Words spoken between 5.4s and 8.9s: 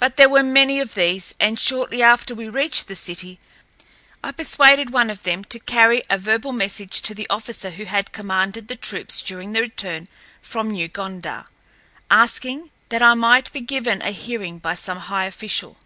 to carry a verbal message to the officer who had commanded the